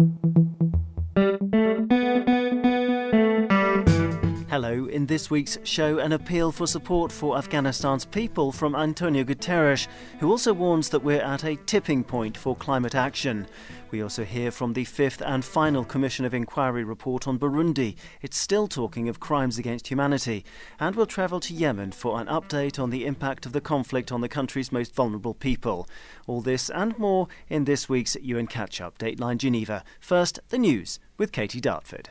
Hello, 0.00 0.08
in 0.24 0.69
this 5.10 5.28
week's 5.28 5.58
show, 5.64 5.98
an 5.98 6.12
appeal 6.12 6.52
for 6.52 6.68
support 6.68 7.10
for 7.10 7.36
Afghanistan's 7.36 8.04
people 8.04 8.52
from 8.52 8.76
Antonio 8.76 9.24
Guterres, 9.24 9.88
who 10.20 10.30
also 10.30 10.52
warns 10.52 10.88
that 10.90 11.02
we're 11.02 11.20
at 11.20 11.42
a 11.42 11.56
tipping 11.56 12.04
point 12.04 12.36
for 12.36 12.54
climate 12.54 12.94
action. 12.94 13.48
We 13.90 14.04
also 14.04 14.24
hear 14.24 14.52
from 14.52 14.72
the 14.72 14.84
fifth 14.84 15.20
and 15.20 15.44
final 15.44 15.84
Commission 15.84 16.24
of 16.24 16.32
Inquiry 16.32 16.84
report 16.84 17.26
on 17.26 17.40
Burundi. 17.40 17.96
It's 18.22 18.38
still 18.38 18.68
talking 18.68 19.08
of 19.08 19.18
crimes 19.18 19.58
against 19.58 19.88
humanity. 19.88 20.44
And 20.78 20.94
we'll 20.94 21.06
travel 21.06 21.40
to 21.40 21.54
Yemen 21.54 21.90
for 21.90 22.20
an 22.20 22.28
update 22.28 22.78
on 22.78 22.90
the 22.90 23.04
impact 23.04 23.46
of 23.46 23.52
the 23.52 23.60
conflict 23.60 24.12
on 24.12 24.20
the 24.20 24.28
country's 24.28 24.70
most 24.70 24.94
vulnerable 24.94 25.34
people. 25.34 25.88
All 26.28 26.40
this 26.40 26.70
and 26.70 26.96
more 27.00 27.26
in 27.48 27.64
this 27.64 27.88
week's 27.88 28.16
UN 28.22 28.46
Catch 28.46 28.80
Up 28.80 28.96
Dateline 28.96 29.38
Geneva. 29.38 29.82
First, 29.98 30.38
the 30.50 30.58
news 30.58 31.00
with 31.18 31.32
Katy 31.32 31.60
Dartford. 31.60 32.10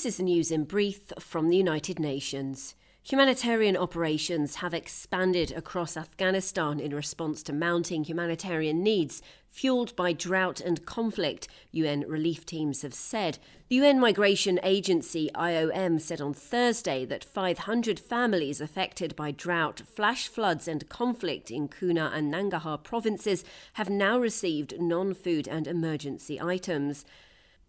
This 0.00 0.14
is 0.14 0.16
the 0.16 0.22
news 0.22 0.50
in 0.50 0.64
brief 0.64 1.12
from 1.18 1.50
the 1.50 1.58
United 1.58 1.98
Nations. 1.98 2.74
Humanitarian 3.02 3.76
operations 3.76 4.54
have 4.54 4.72
expanded 4.72 5.52
across 5.52 5.94
Afghanistan 5.94 6.80
in 6.80 6.94
response 6.94 7.42
to 7.42 7.52
mounting 7.52 8.04
humanitarian 8.04 8.82
needs 8.82 9.20
fueled 9.50 9.94
by 9.96 10.14
drought 10.14 10.58
and 10.58 10.86
conflict, 10.86 11.48
UN 11.72 12.06
relief 12.08 12.46
teams 12.46 12.80
have 12.80 12.94
said. 12.94 13.36
The 13.68 13.76
UN 13.76 14.00
Migration 14.00 14.58
Agency 14.62 15.28
IOM 15.34 16.00
said 16.00 16.22
on 16.22 16.32
Thursday 16.32 17.04
that 17.04 17.22
500 17.22 18.00
families 18.00 18.62
affected 18.62 19.14
by 19.14 19.32
drought, 19.32 19.82
flash 19.94 20.28
floods, 20.28 20.66
and 20.66 20.88
conflict 20.88 21.50
in 21.50 21.68
Kunar 21.68 22.10
and 22.10 22.32
Nangarhar 22.32 22.82
provinces 22.82 23.44
have 23.74 23.90
now 23.90 24.18
received 24.18 24.80
non 24.80 25.12
food 25.12 25.46
and 25.46 25.66
emergency 25.66 26.40
items. 26.40 27.04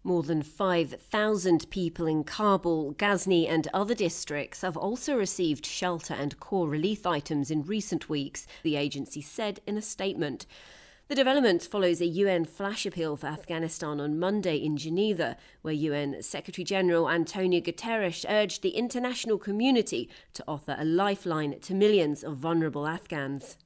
More 0.04 0.24
than 0.24 0.42
5,000 0.42 1.70
people 1.70 2.06
in 2.08 2.24
Kabul, 2.24 2.90
Ghazni, 2.92 3.46
and 3.46 3.68
other 3.72 3.94
districts 3.94 4.62
have 4.62 4.76
also 4.76 5.16
received 5.16 5.64
shelter 5.64 6.14
and 6.14 6.40
core 6.40 6.68
relief 6.68 7.06
items 7.06 7.52
in 7.52 7.62
recent 7.62 8.08
weeks, 8.08 8.48
the 8.64 8.74
agency 8.74 9.20
said 9.20 9.60
in 9.64 9.78
a 9.78 9.82
statement. 9.82 10.44
The 11.06 11.14
development 11.14 11.62
follows 11.62 12.00
a 12.00 12.06
UN 12.06 12.46
flash 12.46 12.84
appeal 12.84 13.16
for 13.16 13.28
Afghanistan 13.28 14.00
on 14.00 14.18
Monday 14.18 14.56
in 14.56 14.76
Geneva, 14.76 15.36
where 15.60 15.74
UN 15.74 16.20
Secretary 16.20 16.64
General 16.64 17.08
Antonio 17.08 17.60
Guterres 17.60 18.24
urged 18.28 18.62
the 18.62 18.70
international 18.70 19.38
community 19.38 20.08
to 20.34 20.42
offer 20.48 20.74
a 20.78 20.84
lifeline 20.84 21.60
to 21.60 21.74
millions 21.74 22.24
of 22.24 22.38
vulnerable 22.38 22.88
Afghans. 22.88 23.56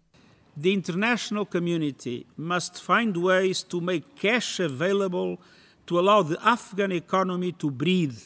The 0.54 0.74
international 0.74 1.46
community 1.46 2.26
must 2.36 2.82
find 2.82 3.16
ways 3.16 3.62
to 3.64 3.80
make 3.80 4.16
cash 4.16 4.60
available 4.60 5.40
to 5.86 5.98
allow 5.98 6.22
the 6.22 6.38
Afghan 6.46 6.92
economy 6.92 7.52
to 7.52 7.70
breathe. 7.70 8.20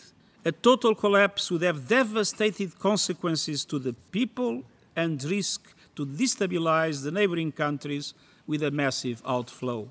A 0.45 0.53
total 0.53 0.95
collapse 0.95 1.51
would 1.51 1.63
have 1.63 1.87
devastating 1.87 2.71
consequences 2.71 3.65
to 3.67 3.79
the 3.79 3.93
people 4.11 4.63
and 4.97 5.23
risk 5.25 5.75
to 5.97 6.07
destabilize 6.07 7.03
the 7.03 7.11
neighboring 7.11 7.53
countries 7.53 8.15
with 8.47 8.63
a 8.63 8.71
massive 8.71 9.23
outflow. 9.27 9.89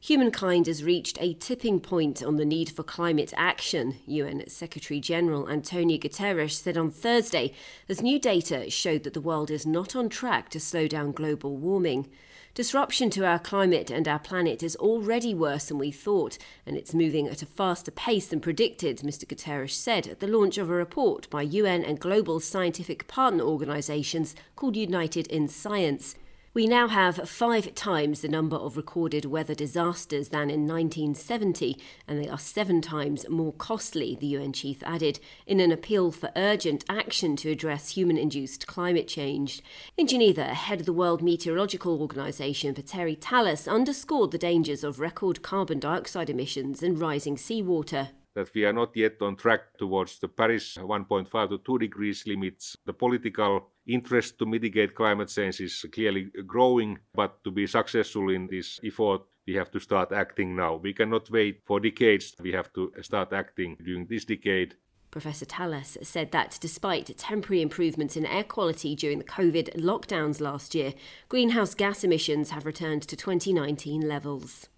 Humankind 0.00 0.68
has 0.68 0.84
reached 0.84 1.18
a 1.20 1.34
tipping 1.34 1.80
point 1.80 2.22
on 2.22 2.36
the 2.36 2.44
need 2.44 2.70
for 2.70 2.84
climate 2.84 3.34
action, 3.36 3.96
UN 4.06 4.48
Secretary 4.48 5.00
General 5.00 5.48
Antonio 5.50 5.98
Guterres 5.98 6.52
said 6.52 6.78
on 6.78 6.92
Thursday, 6.92 7.52
as 7.88 8.00
new 8.00 8.20
data 8.20 8.70
showed 8.70 9.02
that 9.02 9.12
the 9.12 9.20
world 9.20 9.50
is 9.50 9.66
not 9.66 9.96
on 9.96 10.08
track 10.08 10.50
to 10.50 10.60
slow 10.60 10.86
down 10.86 11.10
global 11.10 11.56
warming. 11.56 12.08
Disruption 12.54 13.10
to 13.10 13.26
our 13.26 13.40
climate 13.40 13.90
and 13.90 14.06
our 14.06 14.20
planet 14.20 14.62
is 14.62 14.76
already 14.76 15.34
worse 15.34 15.66
than 15.66 15.78
we 15.78 15.90
thought, 15.90 16.38
and 16.64 16.76
it's 16.76 16.94
moving 16.94 17.26
at 17.26 17.42
a 17.42 17.46
faster 17.46 17.90
pace 17.90 18.28
than 18.28 18.40
predicted, 18.40 18.98
Mr. 18.98 19.26
Guterres 19.26 19.74
said 19.74 20.06
at 20.06 20.20
the 20.20 20.28
launch 20.28 20.58
of 20.58 20.70
a 20.70 20.74
report 20.74 21.28
by 21.28 21.42
UN 21.42 21.84
and 21.84 21.98
global 21.98 22.38
scientific 22.38 23.08
partner 23.08 23.42
organisations 23.42 24.36
called 24.54 24.76
United 24.76 25.26
in 25.26 25.48
Science. 25.48 26.14
We 26.58 26.66
now 26.66 26.88
have 26.88 27.28
five 27.28 27.72
times 27.76 28.20
the 28.20 28.28
number 28.28 28.56
of 28.56 28.76
recorded 28.76 29.24
weather 29.24 29.54
disasters 29.54 30.30
than 30.30 30.50
in 30.50 30.66
1970, 30.66 31.78
and 32.08 32.20
they 32.20 32.28
are 32.28 32.36
seven 32.36 32.80
times 32.80 33.24
more 33.28 33.52
costly, 33.52 34.16
the 34.16 34.26
UN 34.26 34.52
chief 34.52 34.82
added, 34.82 35.20
in 35.46 35.60
an 35.60 35.70
appeal 35.70 36.10
for 36.10 36.32
urgent 36.34 36.84
action 36.88 37.36
to 37.36 37.50
address 37.52 37.90
human 37.90 38.18
induced 38.18 38.66
climate 38.66 39.06
change. 39.06 39.62
In 39.96 40.08
Geneva, 40.08 40.46
head 40.46 40.80
of 40.80 40.86
the 40.86 40.92
World 40.92 41.22
Meteorological 41.22 42.02
Organization, 42.02 42.74
Petteri 42.74 43.16
Taalas, 43.16 43.70
underscored 43.70 44.32
the 44.32 44.36
dangers 44.36 44.82
of 44.82 44.98
record 44.98 45.42
carbon 45.42 45.78
dioxide 45.78 46.28
emissions 46.28 46.82
and 46.82 47.00
rising 47.00 47.36
seawater 47.36 48.08
that 48.38 48.54
we 48.54 48.64
are 48.64 48.72
not 48.72 48.96
yet 48.96 49.20
on 49.20 49.34
track 49.34 49.76
towards 49.78 50.20
the 50.20 50.28
Paris 50.28 50.76
1.5 50.76 51.48
to 51.48 51.58
2 51.58 51.78
degrees 51.78 52.24
limits. 52.24 52.76
The 52.86 52.92
political 52.92 53.72
interest 53.84 54.38
to 54.38 54.46
mitigate 54.46 54.94
climate 54.94 55.28
change 55.28 55.60
is 55.60 55.84
clearly 55.92 56.30
growing, 56.46 56.98
but 57.14 57.42
to 57.42 57.50
be 57.50 57.66
successful 57.66 58.30
in 58.30 58.46
this 58.46 58.78
effort, 58.84 59.22
we 59.44 59.54
have 59.54 59.72
to 59.72 59.80
start 59.80 60.12
acting 60.12 60.54
now. 60.54 60.76
We 60.76 60.92
cannot 60.94 61.28
wait 61.30 61.62
for 61.66 61.80
decades. 61.80 62.36
We 62.40 62.52
have 62.52 62.72
to 62.74 62.92
start 63.02 63.32
acting 63.32 63.76
during 63.84 64.06
this 64.06 64.24
decade. 64.24 64.76
Professor 65.10 65.46
Taalas 65.46 65.96
said 66.04 66.30
that 66.30 66.58
despite 66.60 67.16
temporary 67.18 67.62
improvements 67.62 68.16
in 68.16 68.24
air 68.24 68.44
quality 68.44 68.94
during 68.94 69.18
the 69.18 69.24
COVID 69.24 69.80
lockdowns 69.80 70.40
last 70.40 70.76
year, 70.76 70.94
greenhouse 71.28 71.74
gas 71.74 72.04
emissions 72.04 72.50
have 72.50 72.66
returned 72.66 73.02
to 73.02 73.16
2019 73.16 74.06
levels. 74.06 74.68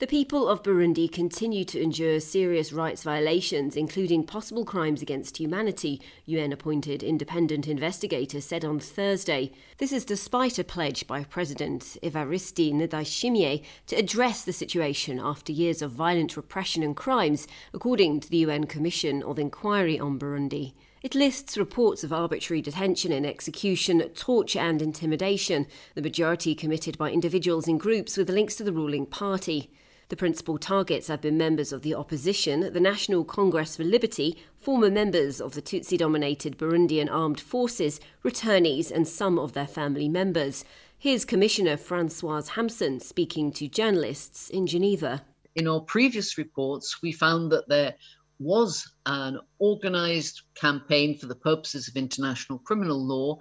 The 0.00 0.06
people 0.06 0.48
of 0.48 0.62
Burundi 0.62 1.10
continue 1.10 1.64
to 1.64 1.82
endure 1.82 2.20
serious 2.20 2.72
rights 2.72 3.02
violations, 3.02 3.74
including 3.76 4.22
possible 4.22 4.64
crimes 4.64 5.02
against 5.02 5.38
humanity, 5.38 6.00
UN 6.24 6.52
appointed 6.52 7.02
independent 7.02 7.66
investigators 7.66 8.44
said 8.44 8.64
on 8.64 8.78
Thursday. 8.78 9.50
This 9.78 9.90
is 9.90 10.04
despite 10.04 10.56
a 10.56 10.62
pledge 10.62 11.08
by 11.08 11.24
President 11.24 11.96
Evariste 12.00 12.72
Ndayishimiye 12.72 13.64
to 13.88 13.96
address 13.96 14.44
the 14.44 14.52
situation 14.52 15.18
after 15.18 15.50
years 15.50 15.82
of 15.82 15.90
violent 15.90 16.36
repression 16.36 16.84
and 16.84 16.94
crimes, 16.94 17.48
according 17.74 18.20
to 18.20 18.30
the 18.30 18.36
UN 18.36 18.68
Commission 18.68 19.24
of 19.24 19.36
Inquiry 19.36 19.98
on 19.98 20.16
Burundi. 20.16 20.74
It 21.02 21.16
lists 21.16 21.58
reports 21.58 22.04
of 22.04 22.12
arbitrary 22.12 22.62
detention 22.62 23.10
and 23.10 23.26
execution, 23.26 23.98
torture 24.10 24.60
and 24.60 24.80
intimidation, 24.80 25.66
the 25.96 26.02
majority 26.02 26.54
committed 26.54 26.96
by 26.96 27.10
individuals 27.10 27.66
in 27.66 27.78
groups 27.78 28.16
with 28.16 28.30
links 28.30 28.54
to 28.58 28.62
the 28.62 28.72
ruling 28.72 29.04
party. 29.04 29.72
The 30.08 30.16
principal 30.16 30.56
targets 30.56 31.08
have 31.08 31.20
been 31.20 31.36
members 31.36 31.70
of 31.70 31.82
the 31.82 31.94
opposition, 31.94 32.72
the 32.72 32.80
National 32.80 33.24
Congress 33.24 33.76
for 33.76 33.84
Liberty, 33.84 34.38
former 34.56 34.90
members 34.90 35.38
of 35.38 35.52
the 35.52 35.60
Tutsi 35.60 35.98
dominated 35.98 36.56
Burundian 36.56 37.10
armed 37.10 37.38
forces, 37.38 38.00
returnees, 38.24 38.90
and 38.90 39.06
some 39.06 39.38
of 39.38 39.52
their 39.52 39.66
family 39.66 40.08
members. 40.08 40.64
Here's 40.96 41.26
Commissioner 41.26 41.76
Francoise 41.76 42.48
Hampson 42.48 43.00
speaking 43.00 43.52
to 43.52 43.68
journalists 43.68 44.48
in 44.48 44.66
Geneva. 44.66 45.24
In 45.54 45.68
our 45.68 45.80
previous 45.80 46.38
reports, 46.38 47.02
we 47.02 47.12
found 47.12 47.52
that 47.52 47.68
there 47.68 47.94
was 48.38 48.90
an 49.04 49.38
organized 49.58 50.40
campaign 50.54 51.18
for 51.18 51.26
the 51.26 51.34
purposes 51.34 51.86
of 51.86 51.96
international 51.96 52.60
criminal 52.60 53.06
law 53.06 53.38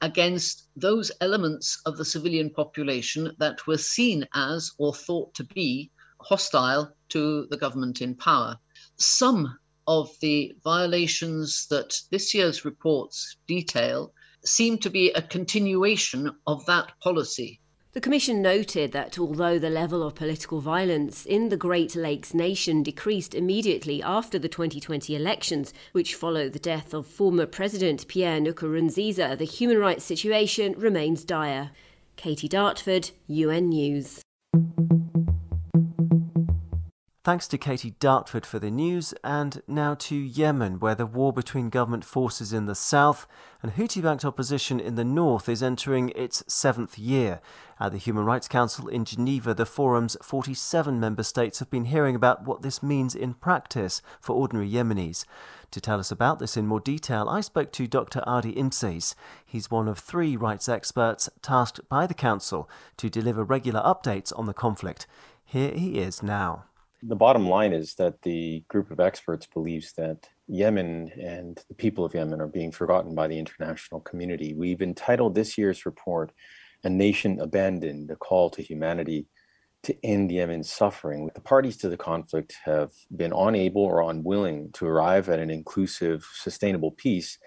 against 0.00 0.66
those 0.74 1.12
elements 1.20 1.80
of 1.86 1.96
the 1.96 2.04
civilian 2.04 2.50
population 2.50 3.36
that 3.38 3.64
were 3.68 3.78
seen 3.78 4.26
as 4.34 4.72
or 4.78 4.92
thought 4.92 5.32
to 5.34 5.44
be 5.44 5.92
hostile 6.20 6.94
to 7.10 7.46
the 7.50 7.56
government 7.56 8.00
in 8.00 8.14
power. 8.14 8.58
Some 8.96 9.58
of 9.86 10.10
the 10.20 10.54
violations 10.62 11.66
that 11.70 12.00
this 12.10 12.34
year's 12.34 12.64
reports 12.64 13.36
detail 13.46 14.12
seem 14.44 14.78
to 14.78 14.90
be 14.90 15.10
a 15.12 15.22
continuation 15.22 16.30
of 16.46 16.64
that 16.66 16.92
policy. 17.00 17.60
The 17.92 18.02
Commission 18.02 18.42
noted 18.42 18.92
that 18.92 19.18
although 19.18 19.58
the 19.58 19.70
level 19.70 20.02
of 20.02 20.14
political 20.14 20.60
violence 20.60 21.24
in 21.24 21.48
the 21.48 21.56
Great 21.56 21.96
Lakes 21.96 22.34
nation 22.34 22.82
decreased 22.82 23.34
immediately 23.34 24.02
after 24.02 24.38
the 24.38 24.48
2020 24.48 25.16
elections, 25.16 25.72
which 25.92 26.14
followed 26.14 26.52
the 26.52 26.58
death 26.58 26.92
of 26.92 27.06
former 27.06 27.46
President 27.46 28.06
Pierre 28.06 28.40
Nkurunziza, 28.40 29.38
the 29.38 29.44
human 29.44 29.78
rights 29.78 30.04
situation 30.04 30.74
remains 30.76 31.24
dire. 31.24 31.70
Katy 32.16 32.46
Dartford, 32.46 33.10
UN 33.26 33.70
News. 33.70 34.22
Thanks 37.28 37.46
to 37.48 37.58
Katy 37.58 37.90
Dartford 38.00 38.46
for 38.46 38.58
the 38.58 38.70
news, 38.70 39.12
and 39.22 39.60
now 39.68 39.92
to 39.92 40.16
Yemen, 40.16 40.80
where 40.80 40.94
the 40.94 41.04
war 41.04 41.30
between 41.30 41.68
government 41.68 42.02
forces 42.02 42.54
in 42.54 42.64
the 42.64 42.74
south 42.74 43.26
and 43.62 43.74
Houthi 43.74 44.02
backed 44.02 44.24
opposition 44.24 44.80
in 44.80 44.94
the 44.94 45.04
north 45.04 45.46
is 45.46 45.62
entering 45.62 46.08
its 46.16 46.42
seventh 46.48 46.98
year. 46.98 47.42
At 47.78 47.92
the 47.92 47.98
Human 47.98 48.24
Rights 48.24 48.48
Council 48.48 48.88
in 48.88 49.04
Geneva, 49.04 49.52
the 49.52 49.66
forum's 49.66 50.16
47 50.22 50.98
member 50.98 51.22
states 51.22 51.58
have 51.58 51.68
been 51.68 51.84
hearing 51.84 52.16
about 52.16 52.46
what 52.46 52.62
this 52.62 52.82
means 52.82 53.14
in 53.14 53.34
practice 53.34 54.00
for 54.22 54.34
ordinary 54.34 54.70
Yemenis. 54.70 55.26
To 55.72 55.82
tell 55.82 56.00
us 56.00 56.10
about 56.10 56.38
this 56.38 56.56
in 56.56 56.66
more 56.66 56.80
detail, 56.80 57.28
I 57.28 57.42
spoke 57.42 57.72
to 57.72 57.86
Dr. 57.86 58.22
Ardi 58.26 58.54
Imseis. 58.54 59.14
He's 59.44 59.70
one 59.70 59.86
of 59.86 59.98
three 59.98 60.34
rights 60.34 60.66
experts 60.66 61.28
tasked 61.42 61.86
by 61.90 62.06
the 62.06 62.14
Council 62.14 62.70
to 62.96 63.10
deliver 63.10 63.44
regular 63.44 63.82
updates 63.82 64.32
on 64.34 64.46
the 64.46 64.54
conflict. 64.54 65.06
Here 65.44 65.72
he 65.72 65.98
is 65.98 66.22
now. 66.22 66.64
The 67.02 67.16
bottom 67.16 67.48
line 67.48 67.72
is 67.72 67.94
that 67.94 68.22
the 68.22 68.64
group 68.68 68.90
of 68.90 68.98
experts 68.98 69.46
believes 69.46 69.92
that 69.92 70.28
Yemen 70.48 71.12
and 71.20 71.62
the 71.68 71.74
people 71.74 72.04
of 72.04 72.14
Yemen 72.14 72.40
are 72.40 72.48
being 72.48 72.72
forgotten 72.72 73.14
by 73.14 73.28
the 73.28 73.38
international 73.38 74.00
community. 74.00 74.54
We've 74.54 74.82
entitled 74.82 75.34
this 75.34 75.56
year's 75.56 75.86
report 75.86 76.32
A 76.82 76.90
Nation 76.90 77.40
Abandoned, 77.40 78.10
a 78.10 78.16
call 78.16 78.50
to 78.50 78.62
humanity 78.62 79.26
to 79.84 79.96
end 80.04 80.32
Yemen's 80.32 80.72
suffering. 80.72 81.30
The 81.36 81.40
parties 81.40 81.76
to 81.78 81.88
the 81.88 81.96
conflict 81.96 82.56
have 82.64 82.90
been 83.16 83.32
unable 83.32 83.82
or 83.82 84.10
unwilling 84.10 84.72
to 84.72 84.86
arrive 84.86 85.28
at 85.28 85.38
an 85.38 85.50
inclusive, 85.50 86.28
sustainable 86.34 86.90
peace. 86.90 87.38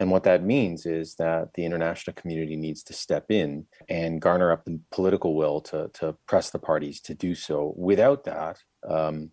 And 0.00 0.10
what 0.10 0.24
that 0.24 0.42
means 0.42 0.86
is 0.86 1.14
that 1.16 1.54
the 1.54 1.64
international 1.64 2.14
community 2.14 2.56
needs 2.56 2.82
to 2.84 2.92
step 2.92 3.26
in 3.30 3.66
and 3.88 4.20
garner 4.20 4.50
up 4.50 4.64
the 4.64 4.80
political 4.90 5.36
will 5.36 5.60
to, 5.62 5.90
to 5.94 6.16
press 6.26 6.50
the 6.50 6.58
parties 6.58 7.00
to 7.02 7.14
do 7.14 7.34
so. 7.34 7.72
Without 7.76 8.24
that, 8.24 8.58
um, 8.88 9.30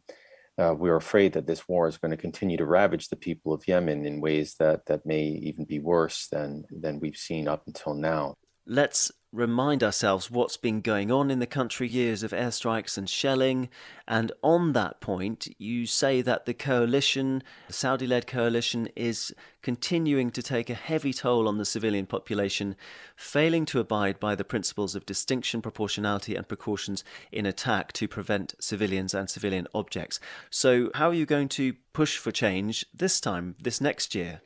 uh, 0.57 0.75
we're 0.77 0.97
afraid 0.97 1.33
that 1.33 1.47
this 1.47 1.67
war 1.67 1.87
is 1.87 1.97
going 1.97 2.11
to 2.11 2.17
continue 2.17 2.57
to 2.57 2.65
ravage 2.65 3.07
the 3.07 3.15
people 3.15 3.53
of 3.53 3.67
Yemen 3.67 4.05
in 4.05 4.21
ways 4.21 4.55
that, 4.59 4.85
that 4.85 5.05
may 5.05 5.23
even 5.23 5.65
be 5.65 5.79
worse 5.79 6.27
than, 6.27 6.65
than 6.69 6.99
we've 6.99 7.17
seen 7.17 7.47
up 7.47 7.63
until 7.65 7.95
now. 7.95 8.35
Let's 8.67 9.11
remind 9.31 9.81
ourselves 9.81 10.29
what's 10.29 10.57
been 10.57 10.81
going 10.81 11.09
on 11.09 11.31
in 11.31 11.39
the 11.39 11.47
country 11.47 11.87
years 11.87 12.21
of 12.21 12.31
airstrikes 12.31 12.97
and 12.97 13.09
shelling. 13.09 13.69
And 14.07 14.31
on 14.43 14.73
that 14.73 14.99
point, 14.99 15.47
you 15.57 15.85
say 15.85 16.21
that 16.21 16.45
the 16.45 16.53
coalition, 16.53 17.41
the 17.67 17.73
Saudi 17.73 18.07
led 18.07 18.27
coalition, 18.27 18.89
is 18.95 19.33
continuing 19.61 20.31
to 20.31 20.41
take 20.41 20.69
a 20.69 20.73
heavy 20.73 21.13
toll 21.13 21.47
on 21.47 21.57
the 21.57 21.65
civilian 21.65 22.05
population, 22.05 22.75
failing 23.15 23.65
to 23.65 23.79
abide 23.79 24.19
by 24.19 24.35
the 24.35 24.43
principles 24.43 24.95
of 24.95 25.05
distinction, 25.05 25.61
proportionality, 25.61 26.35
and 26.35 26.47
precautions 26.47 27.03
in 27.31 27.45
attack 27.45 27.93
to 27.93 28.07
prevent 28.07 28.53
civilians 28.59 29.13
and 29.13 29.29
civilian 29.29 29.67
objects. 29.73 30.19
So, 30.49 30.91
how 30.95 31.09
are 31.09 31.13
you 31.13 31.25
going 31.25 31.49
to 31.49 31.73
push 31.93 32.17
for 32.17 32.31
change 32.31 32.85
this 32.93 33.21
time, 33.21 33.55
this 33.61 33.79
next 33.79 34.13
year? 34.13 34.41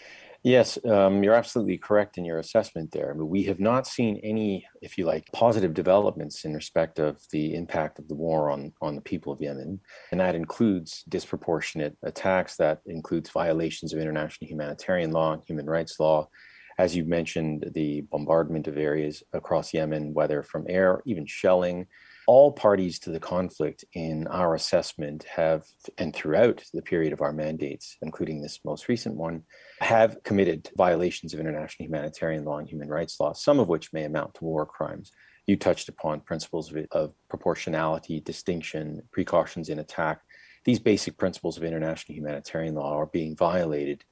Yes, 0.46 0.78
um, 0.86 1.24
you're 1.24 1.34
absolutely 1.34 1.80
correct 1.80 2.20
in 2.20 2.24
your 2.24 2.38
assessment 2.38 2.92
there. 2.92 3.16
But 3.16 3.26
we 3.26 3.42
have 3.46 3.60
not 3.60 3.88
seen 3.88 4.22
any, 4.24 4.68
if 4.80 4.96
you 4.96 5.06
like, 5.06 5.26
positive 5.34 5.74
developments 5.74 6.46
in 6.46 6.54
respect 6.54 7.00
of 7.00 7.20
the 7.32 7.56
impact 7.56 7.98
of 7.98 8.08
the 8.08 8.14
war 8.14 8.52
on, 8.52 8.72
on 8.80 8.94
the 8.94 9.02
people 9.02 9.34
of 9.34 9.42
Yemen. 9.42 9.80
And 10.12 10.20
that 10.22 10.36
includes 10.36 11.04
disproportionate 11.10 11.98
attacks, 12.04 12.58
that 12.58 12.82
includes 12.86 13.32
violations 13.32 13.92
of 13.92 14.00
international 14.00 14.48
humanitarian 14.48 15.10
law 15.10 15.34
and 15.34 15.42
human 15.48 15.66
rights 15.66 16.00
law. 16.00 16.30
As 16.78 16.96
you 16.96 17.06
mentioned, 17.06 17.72
the 17.74 18.02
bombardment 18.12 18.68
of 18.68 18.78
areas 18.78 19.24
across 19.34 19.74
Yemen, 19.74 20.14
whether 20.14 20.44
from 20.44 20.68
air, 20.70 21.02
even 21.08 21.26
shelling, 21.26 21.88
all 22.28 22.52
parties 22.52 23.00
to 23.00 23.12
the 23.12 23.20
conflict 23.20 23.86
in 23.94 24.28
our 24.28 24.56
assessment 24.56 25.24
have, 25.24 25.64
and 25.98 26.16
throughout 26.16 26.64
the 26.74 26.82
period 26.82 27.14
of 27.14 27.22
our 27.22 27.32
mandates, 27.32 27.98
including 28.02 28.42
this 28.42 28.60
most 28.66 28.88
recent 28.88 29.16
one, 29.16 29.44
have 29.80 30.22
committed 30.24 30.70
violations 30.76 31.34
of 31.34 31.40
international 31.40 31.86
humanitarian 31.86 32.44
law 32.44 32.58
and 32.58 32.68
human 32.68 32.90
rights 32.90 33.20
law, 33.20 33.34
some 33.34 33.60
of 33.60 33.70
which 33.70 33.94
may 33.94 34.04
amount 34.06 34.34
to 34.34 34.44
war 34.44 34.66
crimes. 34.66 35.12
You 35.46 35.56
touched 35.56 35.90
upon 35.90 36.22
principles 36.22 36.72
of, 36.72 36.86
of 36.92 37.14
proportionality, 37.30 38.20
distinction, 38.20 39.04
precautions 39.12 39.70
in 39.70 39.80
attack. 39.80 40.22
These 40.64 40.80
basic 40.80 41.18
principles 41.18 41.58
of 41.58 41.64
international 41.64 42.16
humanitarian 42.16 42.74
law 42.74 42.98
are 42.98 43.06
being 43.06 43.36
violated 43.36 44.04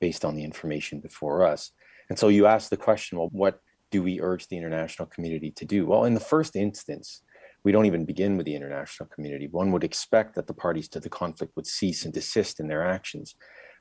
based 0.00 0.24
on 0.24 0.34
the 0.34 0.42
information 0.42 0.98
before 0.98 1.44
us. 1.44 1.70
And 2.08 2.18
so 2.18 2.28
you 2.28 2.46
ask 2.46 2.70
the 2.70 2.76
question 2.76 3.18
well, 3.18 3.28
what 3.30 3.60
do 3.90 4.02
we 4.02 4.20
urge 4.20 4.48
the 4.48 4.56
international 4.56 5.06
community 5.06 5.50
to 5.52 5.64
do? 5.64 5.86
Well, 5.86 6.04
in 6.04 6.14
the 6.14 6.20
first 6.20 6.56
instance, 6.56 7.22
we 7.64 7.72
don't 7.72 7.86
even 7.86 8.04
begin 8.04 8.36
with 8.36 8.46
the 8.46 8.54
international 8.54 9.08
community. 9.08 9.48
One 9.48 9.70
would 9.72 9.84
expect 9.84 10.34
that 10.34 10.46
the 10.46 10.54
parties 10.54 10.88
to 10.90 11.00
the 11.00 11.10
conflict 11.10 11.54
would 11.56 11.66
cease 11.66 12.04
and 12.04 12.14
desist 12.14 12.60
in 12.60 12.68
their 12.68 12.86
actions 12.86 13.34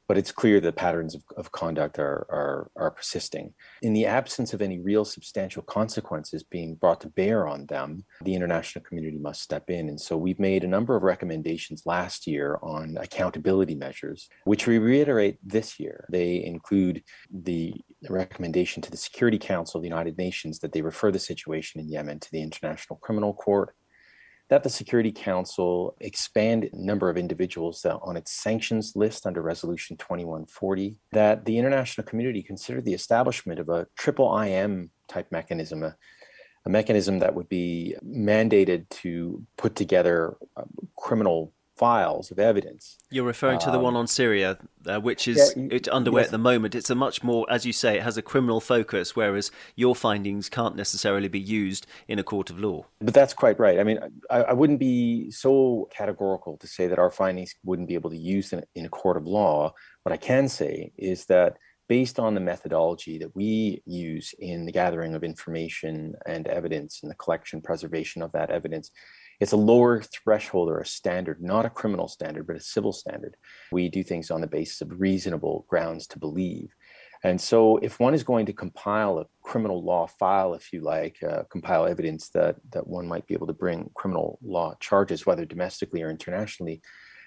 but 0.09 0.17
it's 0.17 0.31
clear 0.31 0.59
that 0.59 0.75
patterns 0.75 1.13
of, 1.13 1.21
of 1.37 1.51
conduct 1.51 1.99
are, 1.99 2.25
are, 2.31 2.71
are 2.75 2.89
persisting. 2.89 3.53
In 3.83 3.93
the 3.93 4.07
absence 4.07 4.53
of 4.53 4.61
any 4.61 4.79
real 4.79 5.05
substantial 5.05 5.61
consequences 5.61 6.41
being 6.41 6.73
brought 6.73 6.99
to 7.01 7.09
bear 7.09 7.47
on 7.47 7.67
them, 7.67 8.03
the 8.23 8.33
international 8.33 8.83
community 8.83 9.19
must 9.19 9.43
step 9.43 9.69
in. 9.69 9.87
And 9.87 10.01
so 10.01 10.17
we've 10.17 10.39
made 10.39 10.63
a 10.63 10.67
number 10.67 10.95
of 10.95 11.03
recommendations 11.03 11.83
last 11.85 12.25
year 12.25 12.57
on 12.63 12.97
accountability 12.99 13.75
measures, 13.75 14.27
which 14.45 14.65
we 14.65 14.79
reiterate 14.79 15.37
this 15.43 15.79
year. 15.79 16.07
They 16.09 16.43
include 16.43 17.03
the 17.31 17.75
recommendation 18.09 18.81
to 18.81 18.89
the 18.89 18.97
Security 18.97 19.37
Council 19.37 19.77
of 19.77 19.83
the 19.83 19.89
United 19.89 20.17
Nations 20.17 20.57
that 20.59 20.71
they 20.71 20.81
refer 20.81 21.11
the 21.11 21.19
situation 21.19 21.79
in 21.79 21.87
Yemen 21.87 22.19
to 22.19 22.31
the 22.31 22.41
International 22.41 22.97
Criminal 22.97 23.35
Court 23.35 23.75
that 24.49 24.63
the 24.63 24.69
Security 24.69 25.11
Council 25.11 25.95
expand 26.01 26.69
number 26.73 27.09
of 27.09 27.17
individuals 27.17 27.85
on 27.85 28.17
its 28.17 28.31
sanctions 28.31 28.95
list 28.95 29.25
under 29.27 29.41
Resolution 29.41 29.95
2140, 29.97 30.97
that 31.11 31.45
the 31.45 31.57
international 31.57 32.05
community 32.05 32.41
consider 32.41 32.81
the 32.81 32.93
establishment 32.93 33.59
of 33.59 33.69
a 33.69 33.85
triple 33.95 34.37
IM 34.39 34.89
type 35.07 35.31
mechanism, 35.31 35.83
a, 35.83 35.95
a 36.65 36.69
mechanism 36.69 37.19
that 37.19 37.35
would 37.35 37.47
be 37.47 37.95
mandated 38.03 38.89
to 38.89 39.45
put 39.55 39.75
together 39.75 40.35
uh, 40.57 40.63
criminal 40.97 41.53
files 41.79 42.29
of 42.29 42.39
evidence. 42.39 42.97
You're 43.09 43.25
referring 43.25 43.59
to 43.59 43.71
the 43.71 43.79
one 43.79 43.95
um, 43.95 44.01
on 44.01 44.07
Syria, 44.07 44.57
uh, 44.85 44.99
which 44.99 45.29
is 45.29 45.53
yeah, 45.55 45.67
it's 45.71 45.87
underway 45.87 46.21
yes. 46.21 46.27
at 46.27 46.31
the 46.31 46.37
moment. 46.37 46.75
It's 46.75 46.89
a 46.89 46.95
much 46.95 47.23
more, 47.23 47.47
as 47.49 47.65
you 47.65 47.71
say, 47.71 47.95
it 47.95 48.03
has 48.03 48.17
a 48.17 48.21
criminal 48.21 48.59
focus, 48.59 49.15
whereas 49.15 49.49
your 49.77 49.95
findings 49.95 50.49
can't 50.49 50.75
necessarily 50.75 51.29
be 51.29 51.39
used 51.39 51.87
in 52.09 52.19
a 52.19 52.23
court 52.23 52.49
of 52.49 52.59
law. 52.59 52.85
But 52.99 53.13
that's 53.13 53.33
quite 53.33 53.57
right. 53.59 53.79
I 53.79 53.85
mean, 53.85 53.99
I, 54.29 54.43
I 54.43 54.53
wouldn't 54.53 54.79
be 54.79 55.31
so 55.31 55.87
categorical 55.89 56.57
to 56.57 56.67
say 56.67 56.87
that 56.87 56.99
our 56.99 57.11
findings 57.11 57.55
wouldn't 57.63 57.87
be 57.87 57.93
able 57.93 58.09
to 58.09 58.17
use 58.17 58.51
in, 58.51 58.61
in 58.75 58.85
a 58.85 58.89
court 58.89 59.15
of 59.15 59.25
law. 59.25 59.73
What 60.03 60.11
I 60.11 60.17
can 60.17 60.49
say 60.49 60.91
is 60.97 61.27
that 61.27 61.57
based 61.87 62.19
on 62.19 62.35
the 62.35 62.41
methodology 62.41 63.17
that 63.19 63.33
we 63.35 63.81
use 63.85 64.35
in 64.39 64.65
the 64.65 64.71
gathering 64.71 65.15
of 65.15 65.23
information 65.23 66.13
and 66.27 66.45
evidence 66.47 66.99
and 67.01 67.09
the 67.09 67.15
collection 67.15 67.61
preservation 67.61 68.21
of 68.21 68.31
that 68.33 68.51
evidence 68.51 68.91
it's 69.39 69.51
a 69.53 69.57
lower 69.57 70.01
threshold 70.01 70.69
or 70.69 70.79
a 70.79 70.85
standard, 70.85 71.41
not 71.41 71.65
a 71.65 71.69
criminal 71.69 72.07
standard, 72.07 72.45
but 72.45 72.57
a 72.57 72.61
civil 72.61 72.91
standard. 72.91 73.37
We 73.71 73.89
do 73.89 74.03
things 74.03 74.31
on 74.31 74.41
the 74.41 74.47
basis 74.47 74.81
of 74.81 74.99
reasonable 74.99 75.65
grounds 75.69 76.07
to 76.07 76.19
believe. 76.19 76.73
And 77.23 77.39
so, 77.39 77.77
if 77.77 77.99
one 77.99 78.13
is 78.13 78.23
going 78.23 78.45
to 78.45 78.53
compile 78.53 79.19
a 79.19 79.25
criminal 79.43 79.83
law 79.83 80.07
file, 80.07 80.53
if 80.53 80.71
you 80.71 80.81
like, 80.81 81.17
uh, 81.21 81.43
compile 81.51 81.85
evidence 81.85 82.29
that, 82.29 82.55
that 82.71 82.87
one 82.87 83.07
might 83.07 83.27
be 83.27 83.33
able 83.33 83.47
to 83.47 83.53
bring 83.53 83.89
criminal 83.93 84.39
law 84.41 84.75
charges, 84.79 85.25
whether 85.25 85.43
domestically 85.43 86.01
or 86.01 86.09
internationally, 86.09 86.81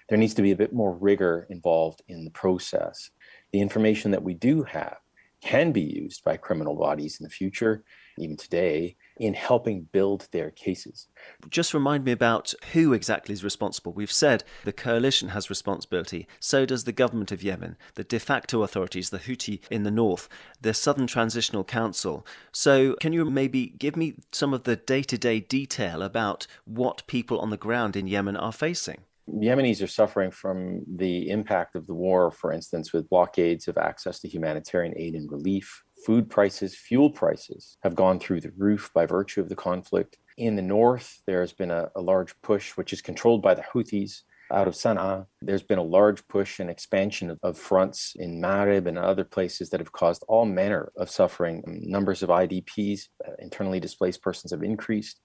there 0.09 0.17
needs 0.17 0.33
to 0.33 0.41
be 0.41 0.51
a 0.51 0.55
bit 0.55 0.73
more 0.73 0.95
rigor 0.95 1.45
involved 1.49 2.01
in 2.07 2.25
the 2.25 2.31
process. 2.31 3.11
The 3.51 3.61
information 3.61 4.11
that 4.11 4.23
we 4.23 4.33
do 4.33 4.63
have 4.63 4.97
can 5.43 5.73
be 5.73 5.81
used 5.81 6.23
by 6.23 6.37
criminal 6.37 6.73
bodies 6.73 7.19
in 7.19 7.25
the 7.25 7.29
future, 7.29 7.83
even 8.17 8.37
today, 8.37 8.95
in 9.17 9.33
helping 9.33 9.83
build 9.91 10.27
their 10.31 10.51
cases. 10.51 11.07
Just 11.49 11.73
remind 11.73 12.05
me 12.05 12.13
about 12.13 12.53
who 12.71 12.93
exactly 12.93 13.33
is 13.33 13.43
responsible. 13.43 13.91
We've 13.91 14.11
said 14.11 14.45
the 14.63 14.71
coalition 14.71 15.29
has 15.29 15.49
responsibility, 15.49 16.27
so 16.39 16.65
does 16.65 16.85
the 16.85 16.93
government 16.93 17.31
of 17.31 17.43
Yemen, 17.43 17.75
the 17.95 18.05
de 18.05 18.19
facto 18.19 18.63
authorities, 18.63 19.09
the 19.09 19.19
Houthi 19.19 19.59
in 19.69 19.83
the 19.83 19.91
north, 19.91 20.29
the 20.61 20.73
Southern 20.73 21.07
Transitional 21.07 21.65
Council. 21.65 22.25
So, 22.53 22.95
can 23.01 23.11
you 23.11 23.25
maybe 23.25 23.67
give 23.67 23.97
me 23.97 24.15
some 24.31 24.53
of 24.53 24.63
the 24.63 24.77
day 24.77 25.03
to 25.03 25.17
day 25.17 25.41
detail 25.41 26.01
about 26.01 26.47
what 26.63 27.05
people 27.07 27.39
on 27.39 27.49
the 27.49 27.57
ground 27.57 27.97
in 27.97 28.07
Yemen 28.07 28.37
are 28.37 28.53
facing? 28.53 29.01
Yemenis 29.29 29.81
are 29.81 29.87
suffering 29.87 30.31
from 30.31 30.83
the 30.87 31.29
impact 31.29 31.75
of 31.75 31.87
the 31.87 31.93
war, 31.93 32.29
for 32.31 32.51
instance, 32.51 32.91
with 32.91 33.09
blockades 33.09 33.67
of 33.67 33.77
access 33.77 34.19
to 34.19 34.27
humanitarian 34.27 34.93
aid 34.97 35.15
and 35.15 35.31
relief, 35.31 35.83
Food 36.05 36.29
prices, 36.29 36.75
fuel 36.75 37.09
prices 37.09 37.77
have 37.81 37.95
gone 37.95 38.19
through 38.19 38.41
the 38.41 38.51
roof 38.57 38.91
by 38.93 39.05
virtue 39.05 39.39
of 39.39 39.47
the 39.47 39.55
conflict. 39.55 40.17
In 40.37 40.57
the 40.57 40.61
north, 40.61 41.21
there 41.25 41.39
has 41.39 41.53
been 41.53 41.71
a, 41.71 41.89
a 41.95 42.01
large 42.01 42.33
push, 42.41 42.75
which 42.75 42.91
is 42.91 43.01
controlled 43.01 43.41
by 43.41 43.53
the 43.53 43.63
Houthis 43.73 44.23
out 44.51 44.67
of 44.67 44.73
Sana'a. 44.73 45.27
There's 45.41 45.63
been 45.63 45.79
a 45.79 45.83
large 45.83 46.27
push 46.27 46.59
and 46.59 46.69
expansion 46.69 47.29
of, 47.31 47.39
of, 47.41 47.57
fronts 47.57 48.15
in 48.17 48.41
Marib 48.41 48.85
and 48.85 48.97
other 48.97 49.23
places 49.23 49.69
that 49.69 49.79
have 49.79 49.93
caused 49.93 50.25
all 50.27 50.45
manner 50.45 50.91
of 50.97 51.09
suffering. 51.09 51.63
Numbers 51.65 52.21
of 52.21 52.29
IDPs, 52.29 53.07
uh, 53.25 53.31
internally 53.39 53.79
displaced 53.79 54.21
persons, 54.21 54.51
have 54.51 54.63
increased. 54.63 55.21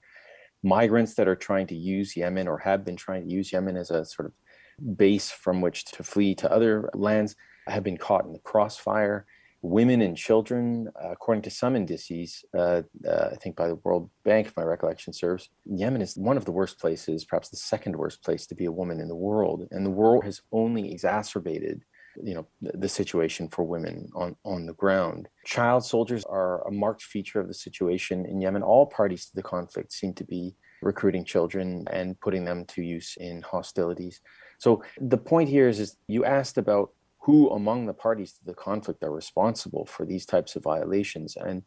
Migrants 0.63 1.15
that 1.15 1.29
are 1.29 1.37
trying 1.37 1.67
to 1.69 1.75
use 1.75 2.17
Yemen 2.17 2.49
or 2.49 2.59
have 2.59 2.85
been 2.85 2.97
trying 2.97 3.27
to 3.27 3.33
use 3.33 3.53
Yemen 3.53 3.77
as 3.77 3.91
a 3.91 4.05
sort 4.05 4.27
of 4.27 4.97
base 4.97 5.31
from 5.31 5.61
which 5.61 5.85
to 5.87 6.03
flee 6.03 6.35
to 6.37 6.51
other 6.51 6.91
lands 6.95 7.37
have 7.67 7.83
been 7.83 7.97
caught 7.97 8.25
in 8.25 8.33
the 8.33 8.39
crossfire 8.41 9.27
women 9.63 10.03
and 10.03 10.17
children, 10.17 10.89
uh, 11.03 11.11
according 11.11 11.43
to 11.43 11.51
some 11.51 11.75
indices, 11.75 12.45
uh, 12.57 12.83
uh, 13.07 13.31
I 13.33 13.37
think 13.37 13.57
by 13.57 13.69
the 13.69 13.75
World 13.77 14.11
Bank, 14.25 14.47
if 14.47 14.57
my 14.57 14.63
recollection 14.63 15.13
serves, 15.13 15.51
Yemen 15.65 16.03
is 16.03 16.17
one 16.17 16.37
of 16.37 16.45
the 16.45 16.53
worst 16.53 16.79
places, 16.79 17.25
perhaps 17.25 17.49
the 17.49 17.57
second 17.57 17.97
worst 17.97 18.23
place 18.23 18.47
to 18.47 18.55
be 18.55 18.67
a 18.67 18.73
woman 18.73 19.01
in 19.01 19.09
the 19.09 19.17
world. 19.17 19.67
And 19.71 19.85
the 19.85 19.91
world 19.91 20.25
has 20.25 20.43
only 20.53 20.93
exacerbated 20.93 21.85
you 22.23 22.35
know 22.35 22.47
the, 22.61 22.89
situation 22.89 23.49
for 23.49 23.65
women 23.65 24.09
on 24.15 24.35
on 24.45 24.67
the 24.67 24.73
ground 24.75 25.29
child 25.45 25.85
soldiers 25.85 26.25
are 26.25 26.67
a 26.67 26.71
marked 26.71 27.03
feature 27.03 27.41
of 27.41 27.49
the 27.49 27.55
situation 27.55 28.25
in 28.27 28.41
yemen 28.41 28.63
all 28.63 28.87
parties 28.87 29.27
to 29.27 29.37
the 29.37 29.43
conflict 29.43 29.93
seem 29.93 30.13
to 30.15 30.25
be 30.25 30.55
recruiting 30.83 31.25
children 31.25 31.85
and 31.91 32.19
putting 32.21 32.45
them 32.45 32.65
to 32.67 32.83
use 32.83 33.17
in 33.19 33.43
hostilities. 33.43 34.21
So 34.59 34.83
the 35.01 35.19
point 35.19 35.49
here 35.49 35.69
is, 35.69 35.81
is 35.81 35.97
you 36.07 36.25
asked 36.25 36.59
about 36.59 36.93
who 37.21 37.51
among 37.51 37.87
the 37.87 37.95
parties 37.95 38.33
to 38.35 38.45
the 38.45 38.55
conflict 38.55 39.03
are 39.03 39.13
responsible 39.13 39.87
for 39.87 40.07
these 40.07 40.25
types 40.25 40.57
of 40.57 40.63
violations. 40.63 41.37
And 41.37 41.63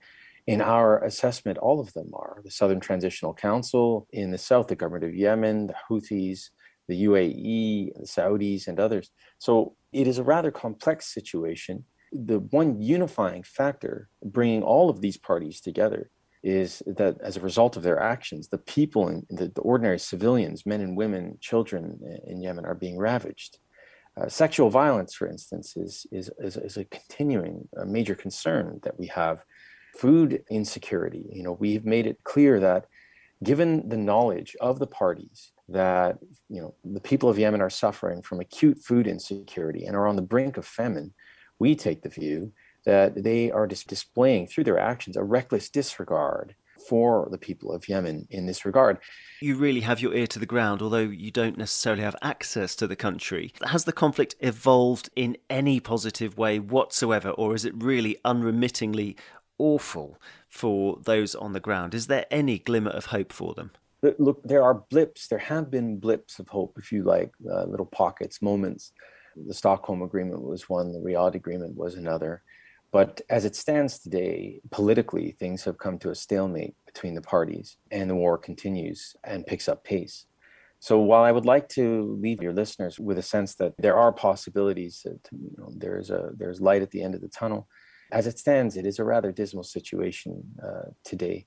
in 0.47 0.61
our 0.61 1.03
assessment, 1.03 1.57
all 1.59 1.79
of 1.79 1.93
them 1.93 2.11
are 2.13 2.41
the 2.43 2.49
Southern 2.49 2.79
Transitional 2.79 3.33
Council, 3.33 4.07
in 4.11 4.31
the 4.31 4.37
south, 4.37 4.67
the 4.67 4.75
government 4.75 5.03
of 5.03 5.15
Yemen, 5.15 5.67
the 5.67 5.75
Houthis, 5.89 6.49
the 6.87 7.03
UAE, 7.05 7.93
the 7.95 8.05
Saudis, 8.05 8.67
and 8.67 8.79
others. 8.79 9.11
So 9.37 9.75
it 9.91 10.07
is 10.07 10.17
a 10.17 10.23
rather 10.23 10.51
complex 10.51 11.13
situation. 11.13 11.85
The 12.11 12.39
one 12.39 12.81
unifying 12.81 13.43
factor 13.43 14.09
bringing 14.23 14.63
all 14.63 14.89
of 14.89 15.01
these 15.01 15.17
parties 15.17 15.61
together 15.61 16.09
is 16.43 16.81
that 16.87 17.17
as 17.21 17.37
a 17.37 17.41
result 17.41 17.77
of 17.77 17.83
their 17.83 17.99
actions, 17.99 18.47
the 18.47 18.57
people 18.57 19.07
and 19.07 19.23
the, 19.29 19.49
the, 19.49 19.61
ordinary 19.61 19.99
civilians, 19.99 20.65
men 20.65 20.81
and 20.81 20.97
women, 20.97 21.37
children 21.39 21.99
in 22.25 22.41
Yemen 22.41 22.65
are 22.65 22.75
being 22.75 22.97
ravaged. 22.97 23.59
Uh, 24.19 24.27
sexual 24.27 24.69
violence, 24.69 25.13
for 25.13 25.27
instance, 25.27 25.77
is, 25.77 26.05
is, 26.11 26.29
is, 26.39 26.57
is 26.57 26.77
a 26.77 26.85
continuing 26.85 27.67
a 27.77 27.85
major 27.85 28.15
concern 28.15 28.79
that 28.83 28.99
we 28.99 29.07
have. 29.07 29.43
Food 29.97 30.43
insecurity, 30.49 31.25
you 31.31 31.43
know, 31.43 31.53
we've 31.53 31.85
made 31.85 32.07
it 32.07 32.17
clear 32.23 32.59
that 32.59 32.85
given 33.43 33.87
the 33.89 33.97
knowledge 33.97 34.55
of 34.61 34.79
the 34.79 34.87
parties 34.87 35.51
that 35.69 36.17
you 36.49 36.61
know 36.61 36.73
the 36.83 36.99
people 36.99 37.29
of 37.29 37.39
Yemen 37.39 37.61
are 37.61 37.69
suffering 37.69 38.21
from 38.21 38.39
acute 38.39 38.79
food 38.79 39.07
insecurity 39.07 39.85
and 39.85 39.95
are 39.95 40.07
on 40.07 40.15
the 40.15 40.21
brink 40.21 40.57
of 40.57 40.65
famine, 40.65 41.13
we 41.59 41.75
take 41.75 42.01
the 42.01 42.09
view 42.09 42.51
that 42.85 43.23
they 43.23 43.51
are 43.51 43.67
dis- 43.67 43.83
displaying 43.83 44.47
through 44.47 44.63
their 44.63 44.79
actions 44.79 45.15
a 45.15 45.23
reckless 45.23 45.69
disregard 45.69 46.55
for 46.89 47.27
the 47.31 47.37
people 47.37 47.71
of 47.71 47.87
Yemen 47.87 48.27
in 48.31 48.47
this 48.47 48.65
regard. 48.65 48.97
You 49.39 49.55
really 49.55 49.81
have 49.81 49.99
your 49.99 50.15
ear 50.15 50.27
to 50.27 50.39
the 50.39 50.47
ground, 50.47 50.81
although 50.81 50.97
you 50.97 51.29
don't 51.29 51.57
necessarily 51.57 52.01
have 52.01 52.15
access 52.23 52.75
to 52.77 52.87
the 52.87 52.95
country. 52.95 53.53
Has 53.63 53.85
the 53.85 53.93
conflict 53.93 54.35
evolved 54.39 55.09
in 55.15 55.37
any 55.49 55.79
positive 55.79 56.37
way 56.37 56.59
whatsoever, 56.59 57.29
or 57.29 57.53
is 57.53 57.65
it 57.65 57.73
really 57.75 58.17
unremittingly 58.25 59.15
awful 59.59 60.17
for 60.51 60.99
those 61.03 61.33
on 61.33 61.53
the 61.53 61.59
ground? 61.59 61.95
Is 61.95 62.07
there 62.07 62.25
any 62.29 62.59
glimmer 62.59 62.91
of 62.91 63.07
hope 63.07 63.33
for 63.33 63.55
them? 63.55 63.71
Look, 64.19 64.43
there 64.43 64.63
are 64.63 64.73
blips. 64.73 65.27
There 65.27 65.39
have 65.39 65.71
been 65.71 65.97
blips 65.97 66.39
of 66.39 66.47
hope, 66.47 66.77
if 66.77 66.91
you 66.91 67.03
like, 67.03 67.31
uh, 67.49 67.63
little 67.65 67.85
pockets, 67.85 68.41
moments. 68.41 68.91
The 69.35 69.53
Stockholm 69.53 70.01
Agreement 70.01 70.41
was 70.41 70.67
one, 70.67 70.91
the 70.91 70.99
Riyadh 70.99 71.35
Agreement 71.35 71.75
was 71.75 71.95
another. 71.95 72.43
But 72.91 73.21
as 73.29 73.45
it 73.45 73.55
stands 73.55 73.99
today, 73.99 74.59
politically, 74.69 75.31
things 75.31 75.63
have 75.63 75.77
come 75.77 75.97
to 75.99 76.09
a 76.09 76.15
stalemate 76.15 76.75
between 76.85 77.15
the 77.15 77.21
parties, 77.21 77.77
and 77.89 78.09
the 78.09 78.15
war 78.15 78.37
continues 78.37 79.15
and 79.23 79.47
picks 79.47 79.69
up 79.69 79.85
pace. 79.85 80.25
So 80.79 80.99
while 80.99 81.23
I 81.23 81.31
would 81.31 81.45
like 81.45 81.69
to 81.69 82.17
leave 82.19 82.41
your 82.41 82.53
listeners 82.53 82.99
with 82.99 83.17
a 83.19 83.23
sense 83.23 83.55
that 83.55 83.73
there 83.77 83.95
are 83.95 84.11
possibilities, 84.11 85.01
that 85.05 85.19
you 85.31 85.51
know, 85.57 85.71
there's 85.77 86.09
a 86.09 86.31
there's 86.35 86.59
light 86.59 86.81
at 86.81 86.89
the 86.89 87.03
end 87.03 87.13
of 87.15 87.21
the 87.21 87.29
tunnel, 87.29 87.69
as 88.11 88.27
it 88.27 88.37
stands, 88.37 88.77
it 88.77 88.85
is 88.85 88.99
a 88.99 89.03
rather 89.03 89.31
dismal 89.31 89.63
situation 89.63 90.43
uh, 90.61 90.89
today, 91.03 91.45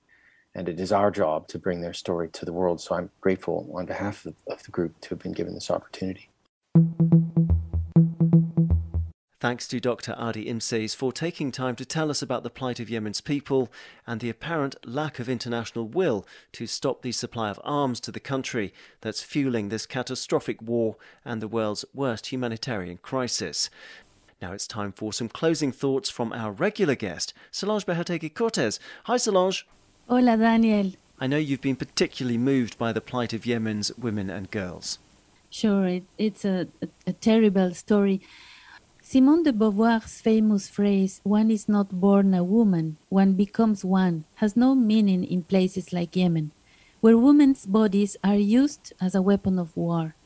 and 0.54 0.68
it 0.68 0.80
is 0.80 0.92
our 0.92 1.10
job 1.10 1.46
to 1.48 1.58
bring 1.58 1.80
their 1.80 1.92
story 1.92 2.28
to 2.30 2.44
the 2.44 2.52
world. 2.52 2.80
So 2.80 2.94
I'm 2.94 3.10
grateful 3.20 3.70
on 3.74 3.86
behalf 3.86 4.24
of, 4.26 4.34
of 4.48 4.62
the 4.62 4.70
group 4.70 5.00
to 5.02 5.10
have 5.10 5.18
been 5.18 5.32
given 5.32 5.54
this 5.54 5.70
opportunity. 5.70 6.30
Thanks 9.44 9.68
to 9.68 9.78
Dr. 9.78 10.14
Ardi 10.16 10.46
Imseis 10.46 10.96
for 10.96 11.12
taking 11.12 11.52
time 11.52 11.76
to 11.76 11.84
tell 11.84 12.10
us 12.10 12.22
about 12.22 12.44
the 12.44 12.48
plight 12.48 12.80
of 12.80 12.88
Yemen's 12.88 13.20
people 13.20 13.70
and 14.06 14.18
the 14.18 14.30
apparent 14.30 14.74
lack 14.86 15.18
of 15.18 15.28
international 15.28 15.86
will 15.86 16.26
to 16.52 16.66
stop 16.66 17.02
the 17.02 17.12
supply 17.12 17.50
of 17.50 17.60
arms 17.62 18.00
to 18.00 18.10
the 18.10 18.20
country 18.20 18.72
that's 19.02 19.22
fueling 19.22 19.68
this 19.68 19.84
catastrophic 19.84 20.62
war 20.62 20.96
and 21.26 21.42
the 21.42 21.48
world's 21.48 21.84
worst 21.92 22.32
humanitarian 22.32 22.96
crisis. 22.96 23.68
Now 24.42 24.52
it's 24.52 24.66
time 24.66 24.92
for 24.92 25.12
some 25.12 25.28
closing 25.28 25.72
thoughts 25.72 26.10
from 26.10 26.32
our 26.32 26.52
regular 26.52 26.94
guest, 26.94 27.32
Solange 27.50 27.86
Behoteguy 27.86 28.34
Cortez. 28.34 28.78
Hi, 29.04 29.16
Solange. 29.16 29.66
Hola, 30.08 30.36
Daniel. 30.36 30.92
I 31.18 31.26
know 31.26 31.36
you've 31.36 31.60
been 31.60 31.76
particularly 31.76 32.38
moved 32.38 32.76
by 32.76 32.92
the 32.92 33.00
plight 33.00 33.32
of 33.32 33.46
Yemen's 33.46 33.96
women 33.96 34.28
and 34.28 34.50
girls. 34.50 34.98
Sure, 35.48 35.86
it, 35.86 36.04
it's 36.18 36.44
a, 36.44 36.66
a, 36.82 36.88
a 37.06 37.12
terrible 37.12 37.72
story. 37.72 38.20
Simone 39.00 39.44
de 39.44 39.52
Beauvoir's 39.52 40.20
famous 40.20 40.68
phrase, 40.68 41.20
one 41.22 41.50
is 41.50 41.68
not 41.68 42.00
born 42.00 42.34
a 42.34 42.42
woman, 42.42 42.96
one 43.10 43.34
becomes 43.34 43.84
one, 43.84 44.24
has 44.36 44.56
no 44.56 44.74
meaning 44.74 45.22
in 45.24 45.42
places 45.42 45.92
like 45.92 46.16
Yemen, 46.16 46.50
where 47.00 47.16
women's 47.16 47.66
bodies 47.66 48.16
are 48.24 48.34
used 48.34 48.92
as 49.00 49.14
a 49.14 49.22
weapon 49.22 49.58
of 49.58 49.76
war. 49.76 50.16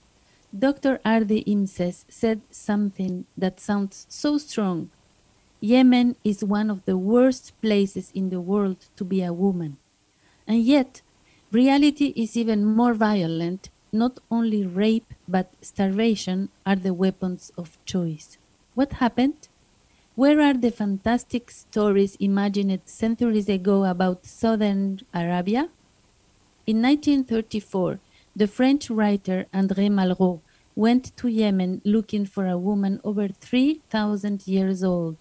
Dr. 0.56 0.98
Ardi 1.04 1.44
Imseis 1.44 2.06
said 2.08 2.40
something 2.50 3.26
that 3.36 3.60
sounds 3.60 4.06
so 4.08 4.38
strong. 4.38 4.90
Yemen 5.60 6.16
is 6.24 6.42
one 6.42 6.70
of 6.70 6.84
the 6.86 6.96
worst 6.96 7.52
places 7.60 8.10
in 8.14 8.30
the 8.30 8.40
world 8.40 8.86
to 8.96 9.04
be 9.04 9.22
a 9.22 9.32
woman. 9.32 9.76
And 10.46 10.62
yet, 10.62 11.02
reality 11.52 12.14
is 12.16 12.36
even 12.36 12.64
more 12.64 12.94
violent. 12.94 13.68
Not 13.92 14.20
only 14.30 14.66
rape, 14.66 15.12
but 15.26 15.52
starvation 15.60 16.48
are 16.64 16.76
the 16.76 16.94
weapons 16.94 17.52
of 17.58 17.78
choice. 17.84 18.38
What 18.74 18.94
happened? 18.94 19.48
Where 20.14 20.40
are 20.40 20.54
the 20.54 20.70
fantastic 20.70 21.50
stories 21.50 22.16
imagined 22.16 22.80
centuries 22.86 23.48
ago 23.48 23.84
about 23.84 24.24
southern 24.26 25.00
Arabia? 25.12 25.68
In 26.66 26.82
1934, 26.82 27.98
the 28.38 28.46
French 28.46 28.88
writer 28.88 29.46
André 29.52 29.90
Malraux 29.90 30.40
went 30.76 31.16
to 31.16 31.26
Yemen 31.26 31.82
looking 31.84 32.24
for 32.24 32.46
a 32.46 32.56
woman 32.56 33.00
over 33.02 33.26
3,000 33.26 34.46
years 34.46 34.84
old. 34.84 35.16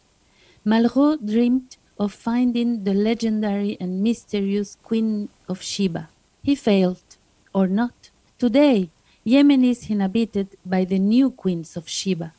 Malraux 0.64 1.18
dreamed 1.26 1.78
of 1.98 2.14
finding 2.14 2.84
the 2.84 2.94
legendary 2.94 3.76
and 3.80 4.04
mysterious 4.04 4.78
Queen 4.84 5.30
of 5.50 5.64
Sheba. 5.64 6.10
He 6.44 6.54
failed, 6.54 7.18
or 7.56 7.66
not. 7.66 8.12
Today, 8.38 8.92
Yemen 9.24 9.64
is 9.64 9.90
inhabited 9.90 10.50
by 10.64 10.86
the 10.86 11.00
new 11.00 11.32
queens 11.32 11.76
of 11.76 11.90
Sheba. 11.90 12.34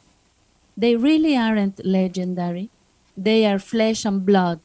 They 0.76 0.94
really 0.94 1.36
aren't 1.36 1.84
legendary. 1.84 2.70
They 3.16 3.46
are 3.46 3.58
flesh 3.58 4.04
and 4.04 4.24
blood. 4.24 4.60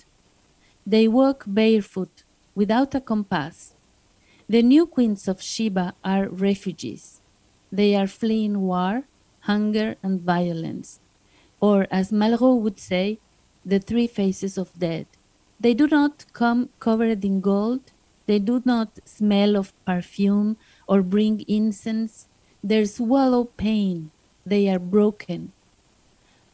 They 0.85 1.07
walk 1.07 1.45
barefoot, 1.47 2.21
without 2.53 2.93
a 2.93 3.01
compass. 3.01 3.73
The 4.49 4.61
new 4.61 4.85
queens 4.85 5.27
of 5.27 5.41
Sheba 5.41 5.95
are 6.03 6.27
refugees. 6.27 7.21
They 7.71 7.95
are 7.95 8.07
fleeing 8.07 8.61
war, 8.61 9.03
hunger, 9.41 9.95
and 10.03 10.21
violence. 10.21 10.99
Or, 11.59 11.87
as 11.89 12.11
Malraux 12.11 12.59
would 12.59 12.79
say, 12.79 13.19
the 13.65 13.79
three 13.79 14.07
faces 14.07 14.57
of 14.57 14.77
death. 14.77 15.07
They 15.59 15.73
do 15.73 15.87
not 15.87 16.25
come 16.33 16.69
covered 16.79 17.23
in 17.23 17.39
gold. 17.39 17.93
They 18.25 18.39
do 18.39 18.61
not 18.65 18.99
smell 19.05 19.55
of 19.55 19.73
perfume 19.85 20.57
or 20.87 21.01
bring 21.01 21.45
incense. 21.47 22.27
They 22.63 22.83
swallow 22.85 23.45
pain. 23.45 24.11
They 24.45 24.67
are 24.67 24.79
broken. 24.79 25.53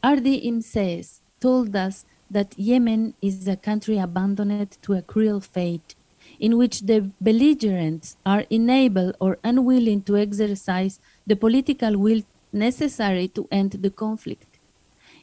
Ardi 0.02 0.48
Imseis 0.48 1.20
told 1.40 1.74
us 1.74 2.06
that 2.30 2.56
Yemen 2.56 3.14
is 3.20 3.48
a 3.48 3.56
country 3.56 3.98
abandoned 3.98 4.78
to 4.82 4.94
a 4.94 5.02
cruel 5.02 5.40
fate, 5.40 5.96
in 6.40 6.56
which 6.56 6.80
the 6.80 7.10
belligerents 7.20 8.16
are 8.24 8.44
unable 8.50 9.12
or 9.20 9.38
unwilling 9.44 10.02
to 10.02 10.16
exercise 10.16 10.98
the 11.26 11.36
political 11.36 11.98
will 11.98 12.22
necessary 12.52 13.28
to 13.28 13.46
end 13.52 13.72
the 13.72 13.90
conflict. 13.90 14.58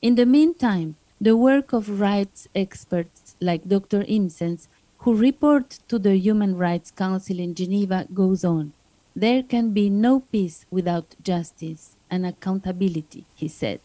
In 0.01 0.15
the 0.15 0.25
meantime, 0.25 0.95
the 1.19 1.35
work 1.35 1.73
of 1.73 1.99
rights 1.99 2.47
experts 2.53 3.35
like 3.41 3.67
Dr. 3.67 4.03
Imseis, 4.03 4.67
who 4.99 5.15
report 5.15 5.79
to 5.87 5.97
the 5.97 6.15
Human 6.15 6.55
Rights 6.55 6.91
Council 6.91 7.39
in 7.39 7.55
Geneva, 7.55 8.07
goes 8.13 8.45
on. 8.45 8.73
There 9.15 9.41
can 9.41 9.71
be 9.71 9.89
no 9.89 10.19
peace 10.19 10.67
without 10.69 11.15
justice 11.23 11.95
and 12.09 12.25
accountability, 12.25 13.25
he 13.33 13.47
said. 13.47 13.79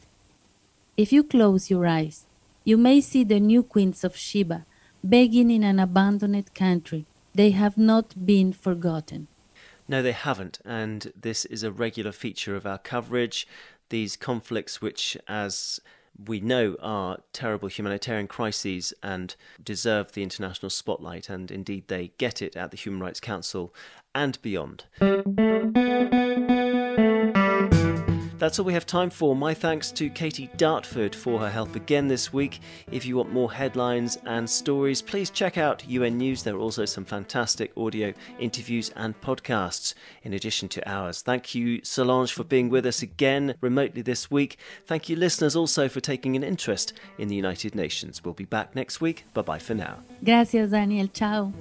If 0.97 1.11
you 1.11 1.25
close 1.25 1.71
your 1.71 1.87
eyes, 1.87 2.27
you 2.65 2.77
may 2.77 3.01
see 3.01 3.25
the 3.25 3.41
new 3.41 3.63
queens 3.63 4.05
of 4.05 4.15
Sheba 4.15 4.67
begging 5.03 5.51
in 5.51 5.65
an 5.65 5.81
abandoned 5.81 6.55
country. 6.55 7.07
They 7.35 7.51
have 7.51 7.79
not 7.79 8.27
been 8.27 8.53
forgotten. 8.53 9.29
No, 9.89 10.03
they 10.03 10.13
haven't, 10.13 10.61
and 10.65 11.13
this 11.21 11.45
is 11.47 11.63
a 11.63 11.73
regular 11.73 12.13
feature 12.13 12.55
of 12.57 12.67
our 12.67 12.79
coverage. 12.79 13.47
These 13.89 14.17
conflicts, 14.17 14.81
which, 14.81 15.17
as 15.27 15.81
we 16.27 16.41
know, 16.41 16.77
are 16.81 17.19
terrible 17.33 17.69
humanitarian 17.69 18.29
crises 18.29 18.93
and 19.03 19.35
deserve 19.63 20.13
the 20.13 20.23
international 20.23 20.71
spotlight, 20.71 21.29
and 21.29 21.51
indeed 21.51 21.89
they 21.89 22.13
get 22.19 22.43
it 22.43 22.57
at 22.57 22.71
the 22.71 22.77
Human 22.77 23.01
Rights 23.01 23.21
Council 23.21 23.75
and 24.15 24.41
beyond. 24.43 24.85
That's 28.43 28.59
all 28.59 28.65
we 28.65 28.73
have 28.73 28.87
time 28.87 29.09
for. 29.09 29.37
My 29.37 29.55
thanks 29.55 29.93
to 29.93 30.11
Katy 30.11 30.51
Dartford 30.57 31.15
for 31.15 31.39
her 31.39 31.49
help 31.49 31.77
again 31.77 32.09
this 32.09 32.33
week. 32.33 32.59
If 32.91 33.07
you 33.07 33.17
want 33.17 33.33
more 33.33 33.53
headlines 33.53 34.19
and 34.27 34.51
stories, 34.51 35.01
please 35.01 35.31
check 35.31 35.59
out 35.59 35.89
UN 35.89 36.19
News. 36.19 36.43
There 36.43 36.57
are 36.57 36.59
also 36.59 36.85
some 36.85 37.05
fantastic 37.05 37.71
audio 37.77 38.13
interviews 38.41 38.91
and 38.97 39.15
podcasts 39.21 39.95
in 40.25 40.33
addition 40.33 40.69
to 40.71 40.91
ours. 40.91 41.23
Thank 41.23 41.55
you, 41.55 41.85
Solange, 41.85 42.33
for 42.33 42.43
being 42.43 42.69
with 42.69 42.85
us 42.85 43.01
again 43.01 43.55
remotely 43.61 44.03
this 44.03 44.29
week. 44.29 44.59
Thank 44.87 45.09
you, 45.09 45.15
listeners, 45.15 45.55
also 45.55 45.89
for 45.89 46.01
taking 46.01 46.35
an 46.35 46.43
interest 46.43 46.95
in 47.19 47.29
the 47.29 47.37
United 47.37 47.77
Nations. 47.77 48.25
We'll 48.25 48.35
be 48.35 48.45
back 48.45 48.75
next 48.75 49.01
week. 49.01 49.25
Bye 49.35 49.43
bye 49.43 49.61
for 49.61 49.75
now. 49.75 50.01
Gracias, 50.25 50.73
Daniel. 50.73 51.07
Ciao. 51.07 51.53